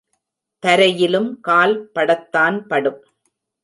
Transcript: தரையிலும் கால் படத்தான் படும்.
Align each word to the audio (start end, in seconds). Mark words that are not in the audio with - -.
தரையிலும் 0.63 1.29
கால் 1.41 1.91
படத்தான் 1.95 2.67
படும். 2.67 3.01